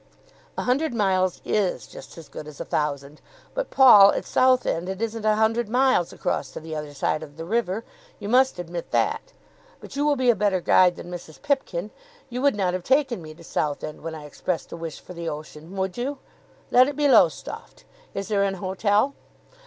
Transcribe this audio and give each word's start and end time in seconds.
"A 0.57 0.63
hundred 0.63 0.95
miles 0.95 1.41
is 1.45 1.85
just 1.85 2.17
as 2.17 2.27
good 2.27 2.47
as 2.47 2.59
a 2.59 2.65
thousand. 2.65 3.21
But, 3.53 3.69
Paul, 3.69 4.11
at 4.13 4.25
Southend 4.25 4.89
it 4.89 4.99
isn't 4.99 5.25
a 5.25 5.35
hundred 5.35 5.69
miles 5.69 6.11
across 6.11 6.49
to 6.53 6.59
the 6.59 6.75
other 6.75 6.91
side 6.95 7.21
of 7.21 7.37
the 7.37 7.45
river. 7.45 7.83
You 8.17 8.27
must 8.27 8.57
admit 8.57 8.89
that. 8.89 9.31
But 9.79 9.95
you 9.95 10.03
will 10.03 10.15
be 10.15 10.31
a 10.31 10.35
better 10.35 10.59
guide 10.59 10.95
than 10.95 11.11
Mrs. 11.11 11.39
Pipkin. 11.43 11.91
You 12.31 12.41
would 12.41 12.55
not 12.55 12.73
have 12.73 12.83
taken 12.83 13.21
me 13.21 13.35
to 13.35 13.43
Southend 13.43 14.01
when 14.01 14.15
I 14.15 14.25
expressed 14.25 14.71
a 14.71 14.75
wish 14.75 14.99
for 14.99 15.13
the 15.13 15.29
ocean; 15.29 15.75
would 15.75 15.95
you? 15.99 16.17
Let 16.71 16.87
it 16.87 16.95
be 16.95 17.07
Lowestoft. 17.07 17.83
Is 18.15 18.27
there 18.27 18.41
an 18.41 18.55
hotel?" 18.55 19.13